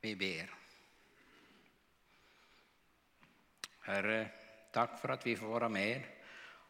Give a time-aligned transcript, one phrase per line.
[0.00, 0.54] Vi ber.
[3.80, 4.30] Herre,
[4.72, 6.02] tack för att vi får vara med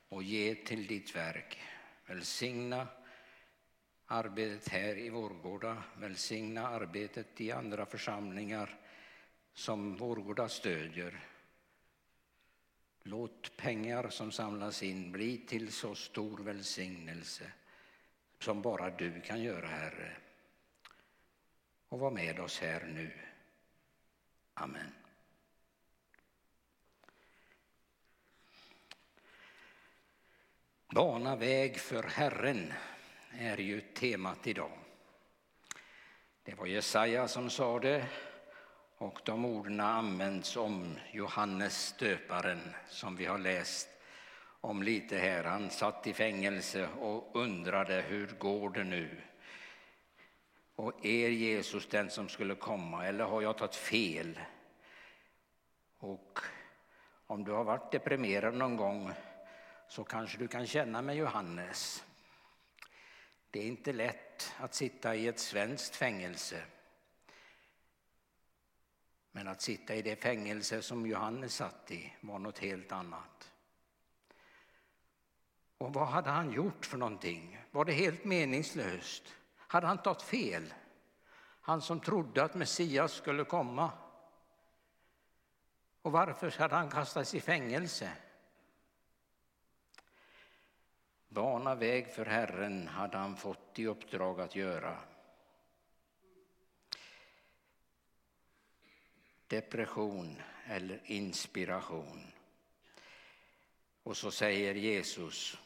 [0.09, 1.61] och ge till ditt verk.
[2.07, 2.89] Välsigna
[4.07, 8.81] arbetet här i Vårgårda, välsigna arbetet i andra församlingar
[9.55, 11.21] som Vårgårda stödjer.
[13.03, 17.53] Låt pengar som samlas in bli till så stor välsignelse
[18.39, 20.17] som bara du kan göra, Herre.
[21.89, 23.11] Och var med oss här nu.
[24.55, 24.93] Amen.
[30.95, 32.73] Bana väg för Herren
[33.31, 34.79] är ju temat idag.
[36.43, 38.07] Det var Jesaja som sa det
[38.99, 43.89] och de orden används om Johannes döparen som vi har läst
[44.61, 45.45] om lite här.
[45.45, 49.11] Han satt i fängelse och undrade hur går det nu?
[50.79, 54.41] Och är Jesus den som skulle komma eller har jag tagit fel?
[55.99, 56.39] Och
[57.27, 59.13] om du har varit deprimerad någon gång
[59.89, 62.05] så kanske du kan känna med Johannes.
[63.51, 66.63] Det är inte lätt att sitta i ett svenskt fängelse.
[69.33, 73.53] Men att sitta i det fängelse som Johannes satt i var något helt annat.
[75.79, 77.59] Och vad hade han gjort för någonting?
[77.71, 79.35] Var det helt meningslöst?
[79.69, 80.75] Hade han tagit fel?
[81.61, 83.91] Han som trodde att Messias skulle komma.
[86.03, 88.13] Och varför hade han kastats i fängelse?
[91.29, 94.99] Bana väg för Herren hade han fått i uppdrag att göra.
[99.47, 102.33] Depression eller inspiration.
[104.03, 105.59] Och så säger Jesus,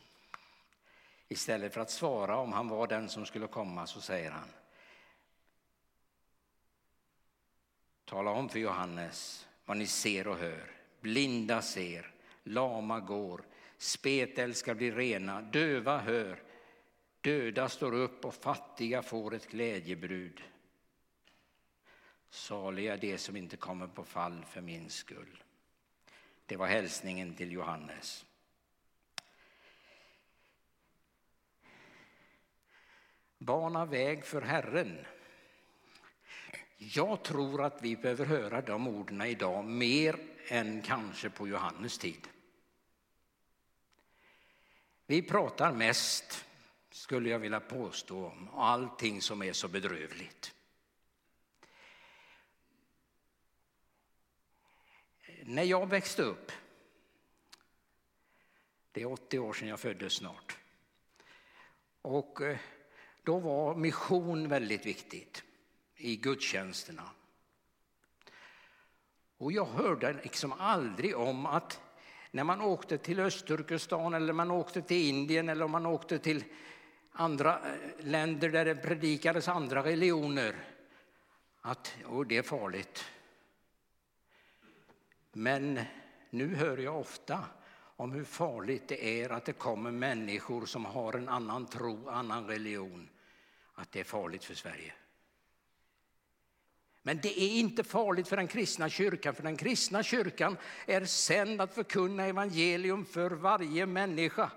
[1.33, 4.49] istället för att svara om han var den som skulle komma, så säger han
[8.05, 10.71] Tala om för Johannes vad ni ser och hör.
[11.01, 13.45] Blinda ser, lama går,
[13.77, 16.43] spetälska bli rena, döva hör,
[17.21, 20.43] döda står upp och fattiga får ett glädjebrud.
[22.31, 25.43] Saliga de som inte kommer på fall för min skull.
[26.47, 28.27] Det var hälsningen till Johannes.
[33.45, 35.07] Bana väg för Herren.
[36.77, 42.29] Jag tror att vi behöver höra de orden idag mer än kanske på Johannes tid.
[45.07, 46.45] Vi pratar mest,
[46.91, 50.55] skulle jag vilja påstå, om allting som är så bedrövligt.
[55.45, 56.53] När jag växte upp,
[58.93, 60.59] det är 80 år sedan jag föddes snart,
[62.03, 62.59] och eh,
[63.25, 65.43] då var mission väldigt viktigt
[65.97, 67.11] i gudstjänsterna.
[69.39, 71.81] Och jag hörde liksom aldrig om att
[72.31, 76.45] när man åkte till Östturkestan eller man åkte till Indien eller man åkte till
[77.13, 80.55] andra eh, länder där det predikades andra religioner,
[81.61, 83.05] att och det är farligt.
[85.33, 85.81] Men
[86.31, 87.45] nu hör jag ofta
[87.97, 92.47] om hur farligt det är att det kommer människor som har en annan tro, annan
[92.47, 93.09] religion,
[93.83, 94.93] att det är farligt för Sverige.
[97.03, 100.57] Men det är inte farligt för den kristna kyrkan, för den kristna kyrkan
[100.87, 104.51] är sänd att förkunna evangelium för varje människa.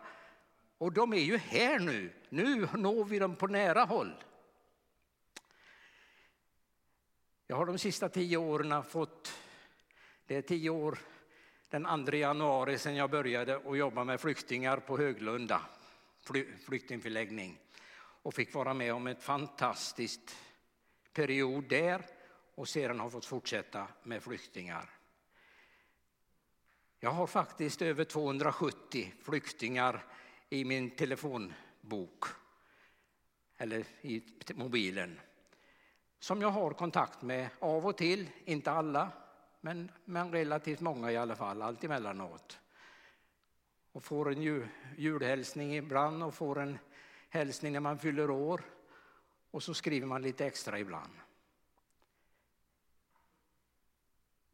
[0.77, 4.23] Och de är ju här nu, nu når vi dem på nära håll.
[7.47, 9.33] Jag har de sista tio åren fått,
[10.27, 10.99] det är tio år
[11.69, 15.61] den 2 januari sedan jag började att jobba med flyktingar på Höglunda
[16.65, 17.59] flyktingförläggning
[18.25, 20.35] och fick vara med om ett fantastiskt
[21.13, 22.05] period där
[22.55, 24.89] och sedan har fått fortsätta med flyktingar.
[26.99, 30.05] Jag har faktiskt över 270 flyktingar
[30.49, 32.25] i min telefonbok
[33.57, 35.19] eller i mobilen
[36.19, 39.11] som jag har kontakt med av och till, inte alla,
[39.61, 42.59] men, men relativt många i alla fall, allt emellanåt.
[43.91, 44.67] Och får en
[44.97, 46.77] julhälsning ibland och får en
[47.35, 48.61] hälsning när man fyller år
[49.51, 51.13] och så skriver man lite extra ibland.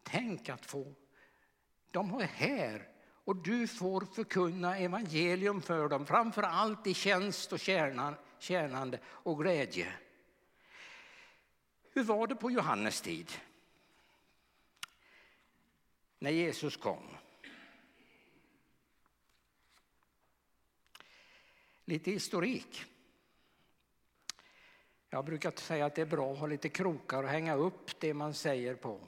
[0.03, 0.93] Tänk att få,
[1.91, 2.87] de är här
[3.23, 7.59] och du får förkunna evangelium för dem, framför allt i tjänst och
[8.39, 9.93] tjänande och glädje.
[11.93, 13.31] Hur var det på Johannes tid?
[16.19, 17.17] När Jesus kom.
[21.91, 22.85] Lite historik.
[25.09, 28.13] Jag brukar säga att det är bra att ha lite krokar och hänga upp det
[28.13, 29.07] man säger på.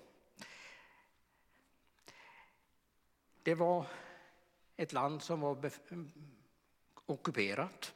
[3.43, 3.87] Det var
[4.75, 5.71] ett land som var
[7.05, 7.95] ockuperat.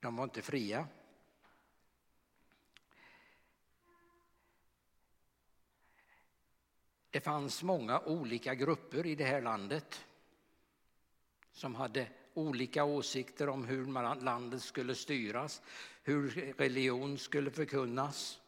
[0.00, 0.88] De var inte fria.
[7.10, 10.07] Det fanns många olika grupper i det här landet
[11.58, 15.62] som hade olika åsikter om hur landet skulle styras,
[16.02, 18.40] hur religion skulle förkunnas.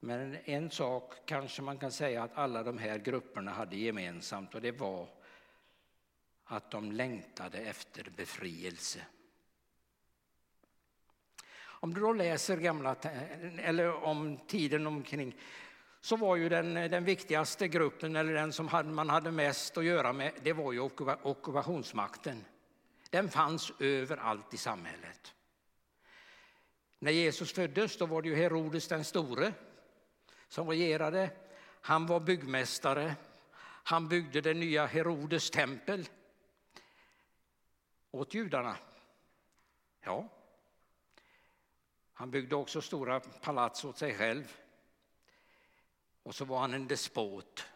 [0.00, 4.60] Men en sak kanske man kan säga att alla de här grupperna hade gemensamt och
[4.60, 5.08] det var
[6.44, 9.06] att de längtade efter befrielse.
[11.60, 12.94] Om du då läser gamla,
[13.58, 15.36] eller om tiden omkring
[16.08, 19.76] så var ju den, eh, den viktigaste gruppen, eller den som hade, man hade mest
[19.76, 20.80] att göra med, det var ju
[21.22, 22.44] ockupationsmakten.
[23.10, 25.34] Den fanns överallt i samhället.
[26.98, 29.52] När Jesus föddes då var det ju Herodes den store
[30.48, 31.30] som regerade.
[31.80, 33.14] Han var byggmästare.
[33.62, 36.08] Han byggde det nya Herodes tempel
[38.10, 38.76] åt judarna.
[40.00, 40.28] Ja.
[42.12, 44.56] Han byggde också stora palats åt sig själv.
[46.28, 47.66] Och så var han en despot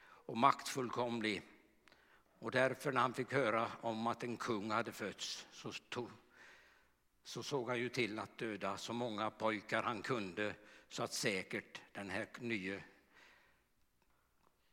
[0.00, 1.42] och maktfullkomlig.
[2.38, 6.10] Och därför när han fick höra om att en kung hade fötts så, tog,
[7.22, 10.54] så såg han ju till att döda så många pojkar han kunde
[10.88, 12.80] så att säkert den här nya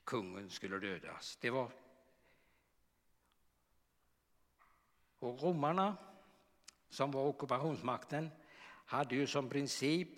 [0.04, 1.38] kungen skulle dödas.
[1.42, 1.72] Det var
[5.20, 5.98] och romarna,
[6.90, 8.30] som var ockupationsmakten,
[8.86, 10.10] hade ju som princip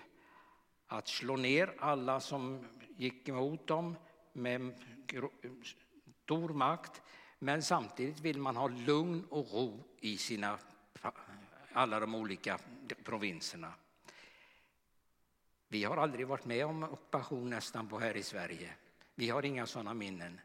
[0.93, 2.65] att slå ner alla som
[2.97, 3.95] gick emot dem
[4.33, 4.73] med
[6.23, 7.01] stor makt.
[7.39, 10.59] Men samtidigt vill man ha lugn och ro i sina,
[11.73, 12.59] alla de olika
[13.03, 13.73] provinserna.
[15.67, 18.73] Vi har aldrig varit med om ockupation nästan på här i Sverige.
[19.15, 20.41] Vi har inga sådana minnen.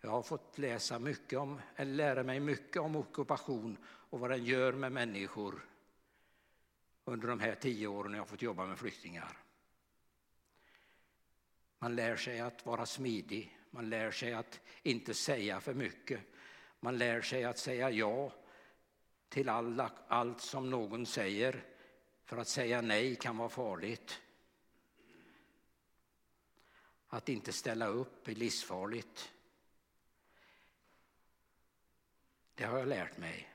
[0.00, 4.44] Jag har fått läsa mycket om, eller lära mig mycket om ockupation och vad den
[4.44, 5.66] gör med människor
[7.04, 9.36] under de här tio åren jag har fått jobba med flyktingar.
[11.82, 16.20] Man lär sig att vara smidig, man lär sig att inte säga för mycket.
[16.80, 18.32] Man lär sig att säga ja
[19.28, 21.64] till alla, allt som någon säger,
[22.24, 24.20] för att säga nej kan vara farligt.
[27.08, 29.32] Att inte ställa upp är livsfarligt.
[32.54, 33.54] Det har jag lärt mig.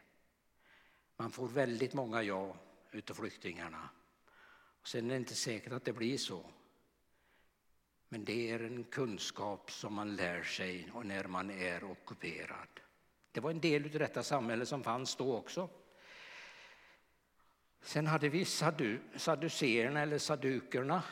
[1.18, 2.57] Man får väldigt många ja
[2.92, 3.89] utav flyktingarna.
[4.83, 6.51] Sen är det inte säkert att det blir så.
[8.10, 12.80] Men det är en kunskap som man lär sig när man är ockuperad.
[13.31, 15.69] Det var en del av detta samhälle som fanns då också.
[17.81, 18.46] Sen hade vi
[19.16, 21.04] sadduceerna eller sadukerna.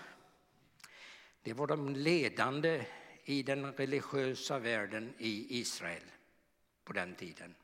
[1.42, 2.86] Det var de ledande
[3.24, 6.04] i den religiösa världen i Israel
[6.84, 7.56] på den tiden.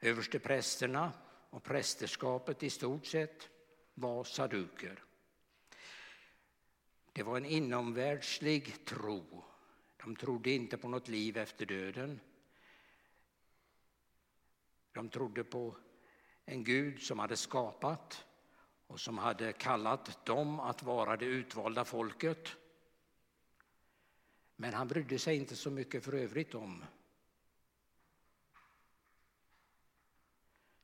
[0.00, 1.12] Översteprästerna
[1.50, 3.48] och prästerskapet i stort sett
[3.94, 5.04] var saduker.
[7.12, 9.44] Det var en inomvärldslig tro.
[9.96, 12.20] De trodde inte på något liv efter döden.
[14.92, 15.76] De trodde på
[16.44, 18.24] en Gud som hade skapat
[18.86, 22.56] och som hade kallat dem att vara det utvalda folket.
[24.56, 26.84] Men han brydde sig inte så mycket för övrigt om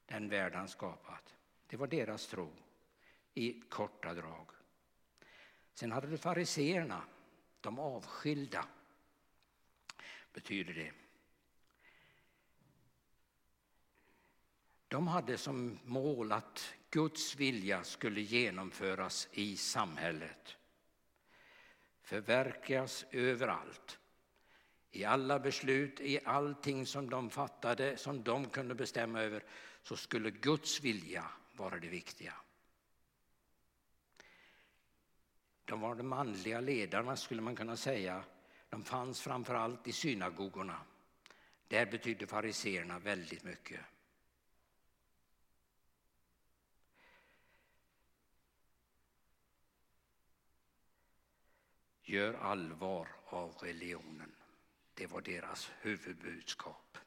[0.06, 1.34] den värld han skapat.
[1.66, 2.52] Det var deras tro
[3.34, 4.57] i korta drag.
[5.78, 7.02] Sen hade du fariseerna,
[7.60, 8.66] de avskilda,
[10.32, 10.92] betyder det.
[14.88, 20.56] De hade som mål att Guds vilja skulle genomföras i samhället.
[22.02, 23.98] Förverkas överallt.
[24.90, 29.44] I alla beslut, i allting som de fattade, som de kunde bestämma över,
[29.82, 32.34] så skulle Guds vilja vara det viktiga.
[35.68, 38.24] De var de manliga ledarna skulle man kunna säga.
[38.68, 40.80] De fanns framför allt i synagogorna.
[41.68, 43.80] Där betydde fariseerna väldigt mycket.
[52.02, 54.32] Gör allvar av religionen.
[54.94, 56.98] Det var deras huvudbudskap.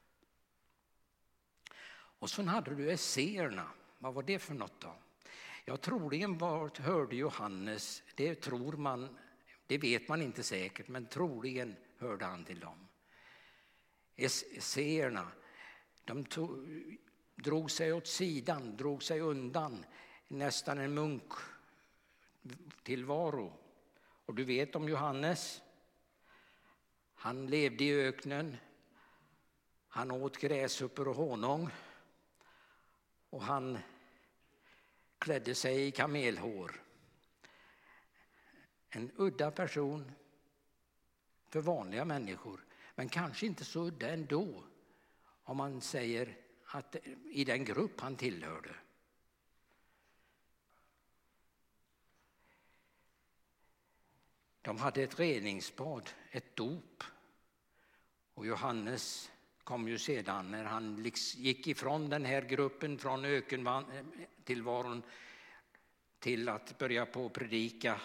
[1.94, 3.70] Och så hade du esséerna.
[3.98, 4.94] Vad var det för något då?
[5.64, 9.18] Ja, troligen vart hörde Johannes, det tror man,
[9.66, 12.88] det vet man inte säkert, men troligen hörde han till dem.
[14.16, 15.32] esséerna,
[16.04, 16.66] de tog,
[17.34, 19.84] drog sig åt sidan, drog sig undan,
[20.28, 23.52] nästan en munktillvaro.
[24.26, 25.62] Och du vet om Johannes.
[27.14, 28.56] Han levde i öknen.
[29.88, 31.68] Han åt gräshoppor och honung.
[33.30, 33.78] Och han
[35.22, 36.82] klädde sig i kamelhår.
[38.88, 40.12] En udda person
[41.48, 42.64] för vanliga människor,
[42.94, 44.64] men kanske inte så udda ändå
[45.44, 46.96] om man säger att
[47.30, 48.74] i den grupp han tillhörde.
[54.62, 57.04] De hade ett reningsbad, ett dop.
[58.34, 59.31] Och Johannes
[59.64, 65.02] kom ju sedan när han gick ifrån den här gruppen, från ökentillvaron
[66.18, 68.00] till att börja på att predika.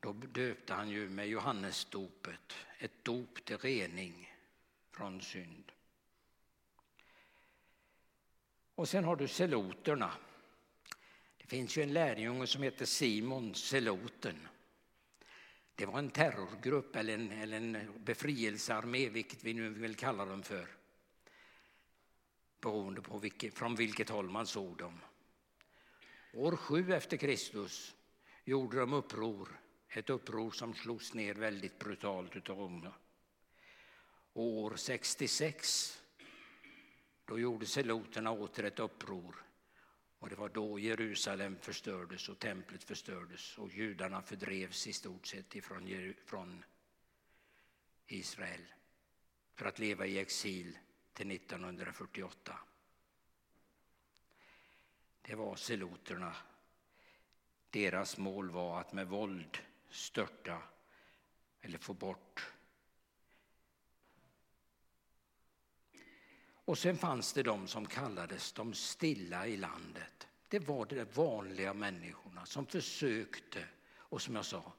[0.00, 4.34] Då döpte han ju med Johannesdopet, ett dop till rening
[4.90, 5.72] från synd.
[8.74, 10.12] Och sen har du seloterna.
[11.38, 14.48] Det finns ju en lärjunge som heter Simon Seloten.
[15.78, 20.42] Det var en terrorgrupp eller en, eller en befrielsearmé, vilket vi nu vill kalla dem
[20.42, 20.68] för.
[22.60, 25.00] Beroende på vilket, från vilket håll man såg dem.
[26.32, 27.96] År sju efter Kristus
[28.44, 32.88] gjorde de uppror, ett uppror som slogs ner väldigt brutalt av Rom.
[34.34, 36.02] År 66
[37.24, 39.47] då gjorde seloterna åter ett uppror
[40.18, 45.56] och det var då Jerusalem förstördes och templet förstördes och judarna fördrevs i stort sett
[45.56, 46.64] ifrån från
[48.06, 48.62] Israel
[49.54, 50.78] för att leva i exil
[51.12, 52.58] till 1948.
[55.22, 56.36] Det var seloterna.
[57.70, 59.58] Deras mål var att med våld
[59.90, 60.62] störta
[61.60, 62.52] eller få bort
[66.68, 70.28] Och sen fanns det de som kallades de stilla i landet.
[70.48, 74.72] Det var de vanliga människorna som försökte, och som jag sa,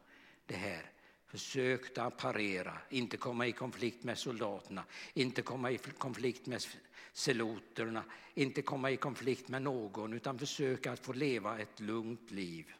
[0.46, 0.92] det här
[1.26, 6.66] försökte att parera, inte komma i konflikt med soldaterna, inte komma i konflikt med
[7.14, 8.04] seloterna,
[8.34, 12.74] inte komma i konflikt med någon, utan försöka att få leva ett lugnt liv.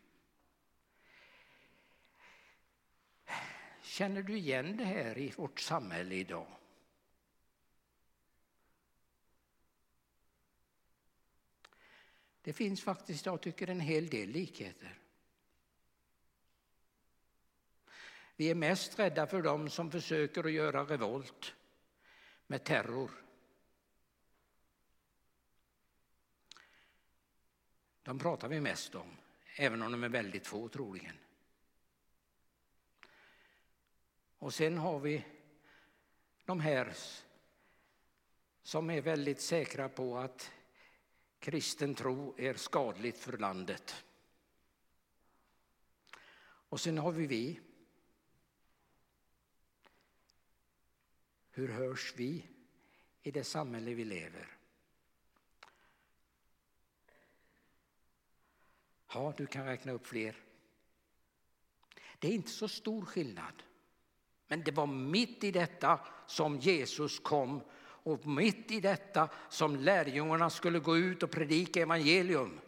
[3.82, 6.59] Känner du igen det här i vårt samhälle idag?
[12.50, 15.00] Det finns faktiskt, jag tycker, en hel del likheter.
[18.36, 21.56] Vi är mest rädda för dem som försöker att göra revolt
[22.48, 23.12] med terror.
[28.04, 29.18] De pratar vi mest om,
[29.56, 31.18] även om de är väldigt få troligen.
[34.38, 35.26] Och sen har vi
[36.46, 36.94] de här
[38.64, 40.52] som är väldigt säkra på att
[41.40, 44.04] kristen tro är skadligt för landet.
[46.42, 47.60] Och sen har vi vi.
[51.52, 52.46] Hur hörs vi
[53.24, 54.58] i det samhälle vi lever?
[59.14, 60.36] Ja, du kan räkna upp fler.
[62.20, 63.64] Det är inte så stor skillnad.
[64.48, 67.62] Men det var mitt i detta som Jesus kom
[68.10, 72.60] och mitt i detta som lärjungarna skulle gå ut och predika evangelium.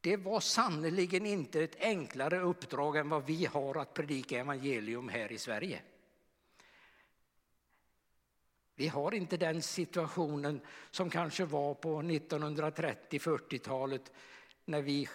[0.00, 5.32] Det var sannerligen inte ett enklare uppdrag än vad vi har att predika evangelium här
[5.32, 5.82] i Sverige.
[8.74, 14.12] Vi har inte den situationen som kanske var på 1930-40-talet
[14.64, 15.08] när vi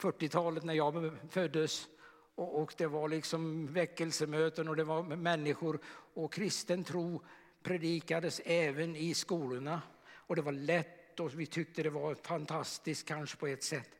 [0.00, 1.88] 40-talet när jag föddes
[2.34, 5.80] och, och det var liksom väckelsemöten och det var människor
[6.14, 7.22] och kristen tro
[7.62, 9.82] predikades även i skolorna.
[10.06, 13.90] Och det var lätt och vi tyckte det var fantastiskt kanske på ett sätt.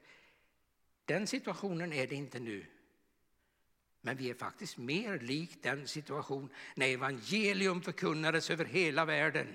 [1.05, 2.67] Den situationen är det inte nu.
[4.01, 9.47] Men vi är faktiskt mer lik den situation när evangelium förkunnades över hela världen.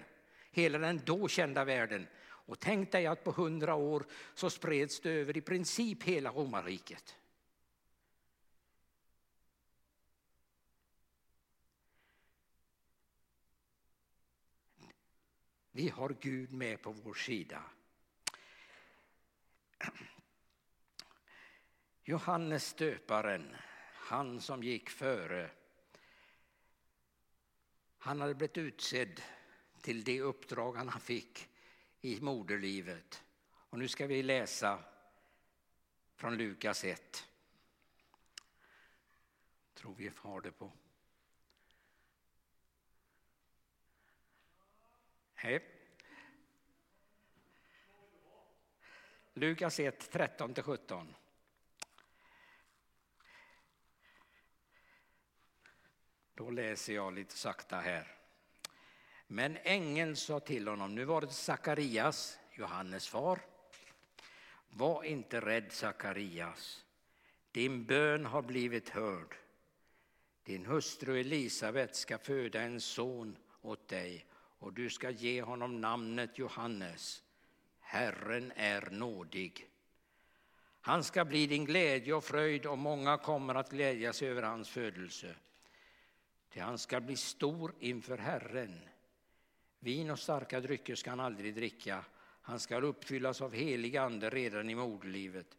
[0.52, 2.08] Hela den då kända världen.
[2.22, 7.16] Och tänk dig att på hundra år så spreds det över i princip hela romarriket.
[15.80, 17.64] Vi har Gud med på vår sida.
[22.04, 23.56] Johannes döparen,
[23.94, 25.52] han som gick före,
[27.98, 29.22] han hade blivit utsedd
[29.82, 31.50] till det uppdrag han fick
[32.02, 33.24] i moderlivet.
[33.52, 34.84] Och nu ska vi läsa
[36.16, 37.28] från Lukas 1.
[39.74, 40.72] tror vi har det på
[45.42, 45.60] Hej.
[49.34, 51.14] Lukas 1, 13-17.
[56.34, 58.16] Då läser jag lite sakta här.
[59.28, 63.40] Men ängeln sa till honom, nu var det Sakarias, Johannes far.
[64.70, 66.86] Var inte rädd Sakarias,
[67.52, 69.36] din bön har blivit hörd.
[70.44, 74.26] Din hustru Elisabet ska föda en son åt dig
[74.60, 77.24] och du ska ge honom namnet Johannes.
[77.80, 79.70] Herren är nådig.
[80.82, 85.36] Han ska bli din glädje och fröjd och många kommer att glädjas över hans födelse.
[86.50, 88.80] Till han ska bli stor inför Herren.
[89.80, 92.06] Vin och starka drycker ska han aldrig dricka.
[92.42, 95.58] Han ska uppfyllas av helig ande redan i moderlivet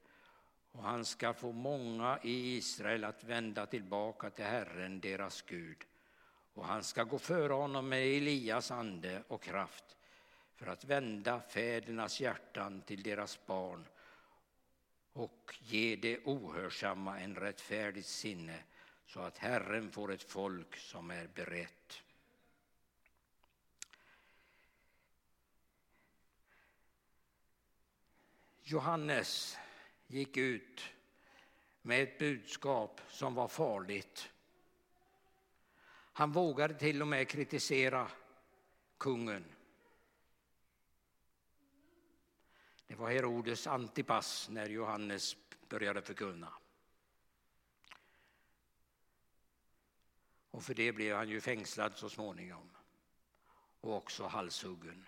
[0.72, 5.84] och han ska få många i Israel att vända tillbaka till Herren, deras Gud.
[6.60, 9.96] Och han ska gå före honom med Elias ande och kraft
[10.54, 13.84] för att vända fädernas hjärtan till deras barn
[15.12, 18.62] och ge det ohörsamma en rättfärdigt sinne
[19.06, 22.02] så att Herren får ett folk som är berett.
[28.62, 29.58] Johannes
[30.06, 30.82] gick ut
[31.82, 34.30] med ett budskap som var farligt.
[36.20, 38.10] Han vågade till och med kritisera
[38.98, 39.44] kungen.
[42.86, 45.36] Det var Herodes Antipas när Johannes
[45.68, 46.52] började förkunna.
[50.50, 52.70] Och för det blev han ju fängslad så småningom
[53.80, 55.06] och också halshuggen.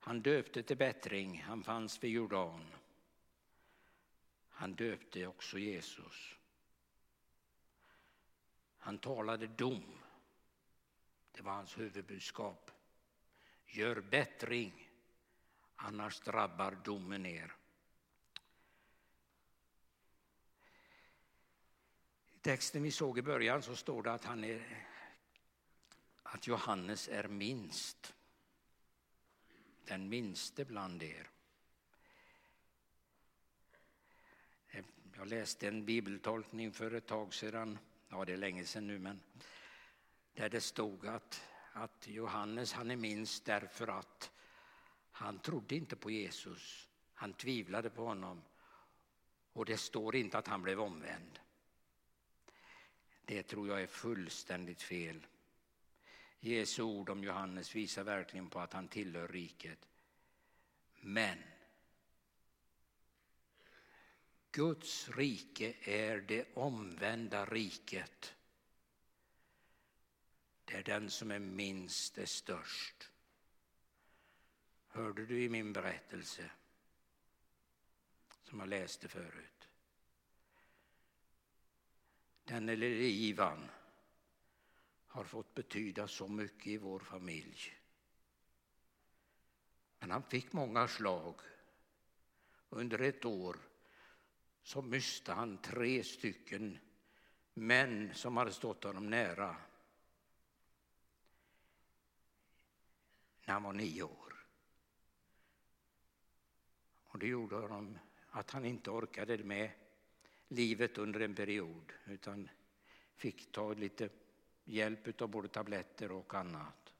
[0.00, 2.66] Han döpte till bättring, han fanns vid Jordan.
[4.48, 6.39] Han döpte också Jesus.
[8.80, 9.98] Han talade dom.
[11.32, 12.70] Det var hans huvudbudskap.
[13.66, 14.90] Gör bättring,
[15.76, 17.54] annars drabbar domen er.
[22.32, 24.86] I texten vi såg i början så står det att, han är,
[26.22, 28.14] att Johannes är minst
[29.84, 31.30] den minste bland er.
[35.16, 37.78] Jag läste en bibeltolkning för ett tag sedan,
[38.10, 39.20] ja det är länge sedan nu, men
[40.34, 41.42] där det stod att,
[41.72, 44.30] att Johannes han är minst därför att
[45.10, 46.88] han trodde inte på Jesus.
[47.14, 48.42] Han tvivlade på honom
[49.52, 51.40] och det står inte att han blev omvänd.
[53.24, 55.26] Det tror jag är fullständigt fel.
[56.40, 59.88] Jesu ord om Johannes visar verkligen på att han tillhör riket.
[61.00, 61.38] Men
[64.52, 68.34] Guds rike är det omvända riket.
[70.64, 73.10] Det är den som är minst är störst.
[74.86, 76.50] Hörde du i min berättelse
[78.42, 79.68] som jag läste förut?
[82.44, 83.70] Den lille Ivan
[85.06, 87.76] har fått betyda så mycket i vår familj.
[89.98, 91.40] Men han fick många slag.
[92.68, 93.56] Under ett år
[94.62, 96.78] så myste han tre stycken
[97.54, 99.56] män som hade stått honom nära
[103.44, 104.46] när han var nio år.
[107.04, 107.98] Och det gjorde honom
[108.30, 109.70] att han inte orkade med
[110.48, 112.48] livet under en period utan
[113.16, 114.08] fick ta lite
[114.64, 116.92] hjälp av både tabletter och annat.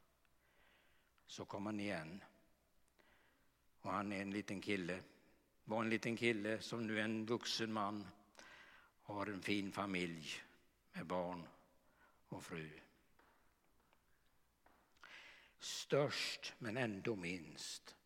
[1.27, 2.25] Så kom han igen.
[3.81, 5.03] Och han är en liten kille,
[5.71, 8.07] var en liten kille som nu är en vuxen man
[9.03, 10.43] och har en fin familj
[10.93, 11.49] med barn
[12.29, 12.71] och fru.
[15.59, 17.97] Störst men ändå minst.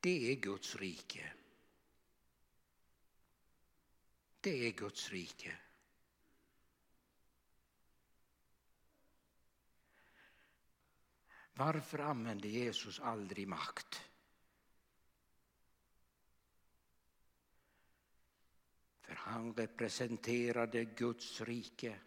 [0.00, 1.32] Det är Guds rike.
[4.40, 5.58] Det är Guds rike.
[11.52, 14.02] Varför använde Jesus aldrig makt?
[19.06, 21.98] För han representerade Guds rike.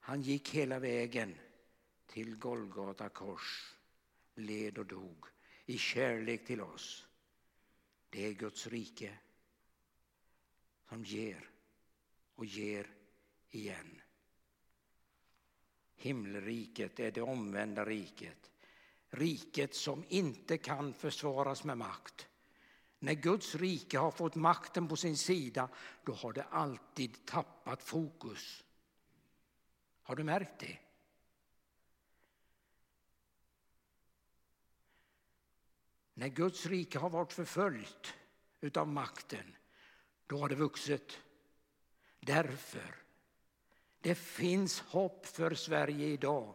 [0.00, 1.34] Han gick hela vägen
[2.06, 3.74] till Golgata kors,
[4.34, 5.26] led och dog
[5.66, 7.06] i kärlek till oss.
[8.10, 9.18] Det är Guds rike
[10.88, 11.50] som ger
[12.34, 12.90] och ger
[13.50, 14.00] igen.
[15.96, 18.50] Himmelriket är det omvända riket.
[19.08, 22.26] Riket som inte kan försvaras med makt.
[23.02, 25.68] När Guds rike har fått makten på sin sida,
[26.04, 28.64] då har det alltid tappat fokus.
[30.02, 30.78] Har du märkt det?
[36.14, 38.14] När Guds rike har varit förföljt
[38.60, 39.56] utav makten,
[40.26, 41.20] då har det vuxit.
[42.20, 42.94] Därför,
[44.00, 46.54] det finns hopp för Sverige idag.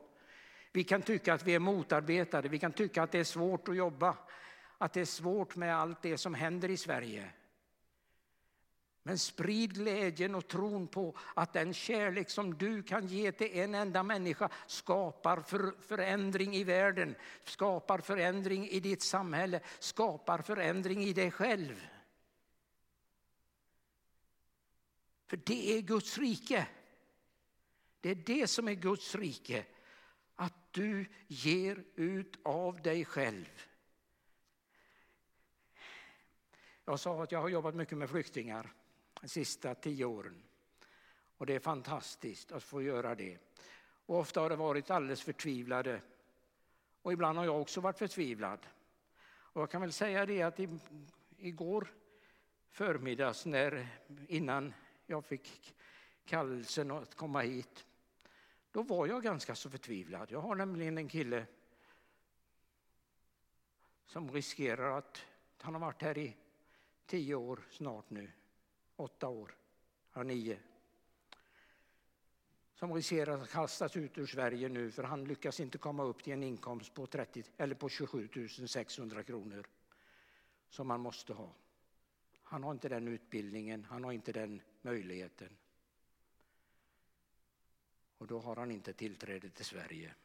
[0.71, 3.75] Vi kan tycka att vi är motarbetade, vi kan tycka att det är svårt att
[3.75, 4.17] jobba,
[4.85, 7.31] att det är svårt med allt det som händer i Sverige.
[9.03, 13.75] Men sprid glädjen och tron på att den kärlek som du kan ge till en
[13.75, 21.13] enda människa skapar för, förändring i världen, skapar förändring i ditt samhälle, skapar förändring i
[21.13, 21.87] dig själv.
[25.27, 26.67] För det är Guds rike.
[28.01, 29.65] Det är det som är Guds rike.
[30.35, 33.65] Att du ger ut av dig själv.
[36.85, 38.73] Jag sa att jag har jobbat mycket med flyktingar
[39.21, 40.43] de sista tio åren.
[41.37, 43.37] Och det är fantastiskt att få göra det.
[44.05, 46.01] Och ofta har det varit alldeles förtvivlade.
[47.01, 48.59] Och ibland har jag också varit förtvivlad.
[49.27, 50.59] Och jag kan väl säga det att
[51.37, 51.87] igår
[52.69, 53.87] förmiddags när,
[54.27, 54.73] innan
[55.05, 55.75] jag fick
[56.25, 57.85] kallelsen att komma hit,
[58.71, 60.31] då var jag ganska så förtvivlad.
[60.31, 61.45] Jag har nämligen en kille
[64.05, 65.25] som riskerar att,
[65.61, 66.35] han har varit här i
[67.05, 68.31] tio år snart nu,
[68.95, 69.55] åtta år,
[70.13, 70.59] ja nio.
[72.73, 76.33] Som riskerar att kastas ut ur Sverige nu för han lyckas inte komma upp till
[76.33, 79.67] en inkomst på, 30, eller på 27 600 kronor
[80.69, 81.53] som man måste ha.
[82.43, 85.57] Han har inte den utbildningen, han har inte den möjligheten.
[88.17, 90.15] Och då har han inte tillträde till Sverige.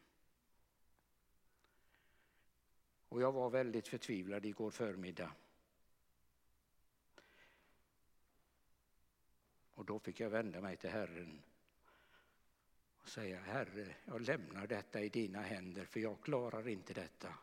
[3.09, 5.31] Och jag var väldigt förtvivlad igår förmiddag.
[9.81, 11.41] Och då fick jag vända mig till Herren
[13.01, 17.33] och säga Herre, jag lämnar detta i dina händer för jag klarar inte detta.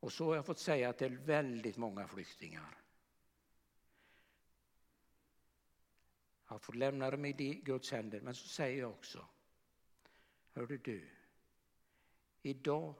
[0.00, 2.76] Och så har jag fått säga till väldigt många flyktingar.
[6.48, 7.32] Jag får lämna dem i
[7.64, 9.26] Guds händer, men så säger jag också,
[10.52, 11.08] hörde du,
[12.42, 12.94] idag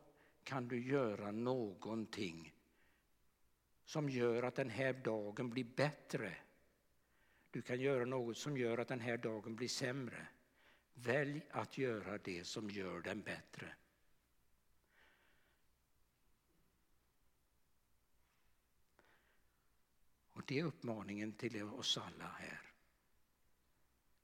[0.44, 2.54] kan du göra någonting
[3.84, 6.36] som gör att den här dagen blir bättre
[7.54, 10.26] du kan göra något som gör att den här dagen blir sämre.
[10.94, 13.74] Välj att göra det som gör den bättre.
[20.32, 22.72] Och det är uppmaningen till oss alla här.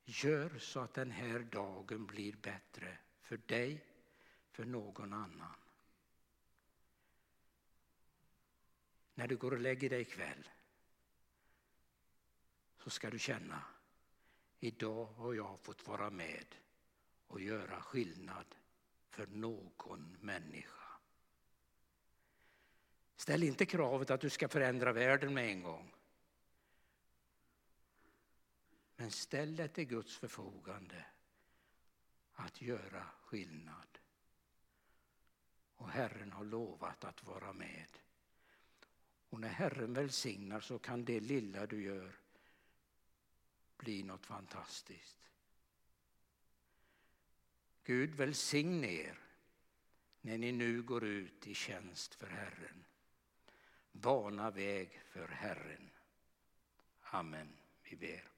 [0.04, 3.84] Gör så att den här dagen blir bättre för dig,
[4.50, 5.54] för någon annan.
[9.14, 10.48] När du går och lägger dig ikväll
[12.84, 13.62] så ska du känna,
[14.60, 16.54] idag har jag fått vara med
[17.26, 18.54] och göra skillnad
[19.08, 20.80] för någon människa.
[23.16, 25.94] Ställ inte kravet att du ska förändra världen med en gång.
[28.96, 31.04] Men ställ det till Guds förfogande
[32.32, 33.98] att göra skillnad.
[35.76, 37.98] Och Herren har lovat att vara med.
[39.28, 42.19] Och när Herren välsignar så kan det lilla du gör
[43.80, 45.16] bli något fantastiskt.
[47.84, 49.18] Gud välsigne er
[50.20, 52.84] när ni nu går ut i tjänst för Herren.
[53.92, 55.90] Bana väg för Herren.
[57.00, 57.48] Amen.
[57.82, 58.30] Vi ber.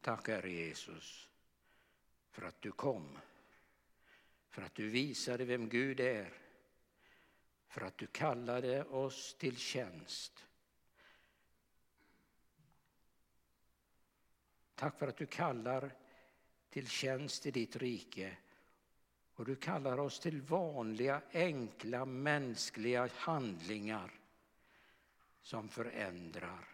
[0.00, 1.28] Tack Herre Jesus
[2.30, 3.18] för att du kom,
[4.48, 6.43] för att du visade vem Gud är
[7.74, 10.46] för att du kallade oss till tjänst.
[14.74, 15.94] Tack för att du kallar
[16.70, 18.36] till tjänst i ditt rike
[19.34, 24.20] och du kallar oss till vanliga, enkla, mänskliga handlingar
[25.40, 26.68] som förändrar.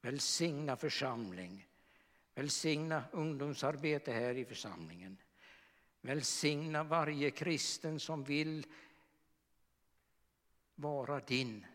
[0.00, 1.68] Välsigna församling,
[2.34, 5.16] välsigna ungdomsarbete här i församlingen.
[6.00, 8.66] Välsigna varje kristen som vill
[10.74, 11.66] vara din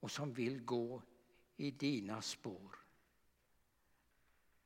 [0.00, 1.02] och som vill gå
[1.56, 2.76] i dina spår.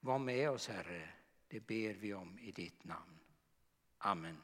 [0.01, 1.09] Var med oss, Herre.
[1.49, 3.19] Det ber vi om i ditt namn.
[3.99, 4.43] Amen.